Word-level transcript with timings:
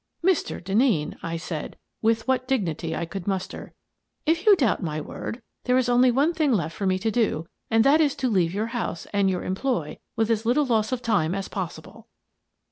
"Mr. 0.25 0.59
Denneen," 0.59 1.15
said 1.39 1.75
I, 1.75 1.77
with 2.01 2.27
what 2.27 2.47
dignity 2.47 2.95
I 2.95 3.05
could 3.05 3.27
muster," 3.27 3.75
if 4.25 4.47
you 4.47 4.55
doubt 4.55 4.81
my 4.81 4.99
word, 4.99 5.43
there 5.65 5.77
is 5.77 5.89
only 5.89 6.09
one 6.09 6.33
thing 6.33 6.51
left 6.51 6.75
for 6.75 6.87
me 6.87 6.97
to 6.97 7.11
do, 7.11 7.45
and 7.69 7.83
that 7.83 8.01
is 8.01 8.15
to 8.15 8.27
leave 8.27 8.51
your 8.51 8.65
house 8.73 9.05
and 9.13 9.29
your 9.29 9.43
employ 9.43 9.99
with 10.15 10.31
as 10.31 10.43
little 10.43 10.65
loss 10.65 10.91
of 10.91 11.03
time 11.03 11.35
as 11.35 11.47
possible." 11.47 12.07